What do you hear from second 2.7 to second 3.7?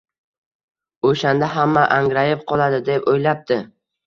deb oʻylabdi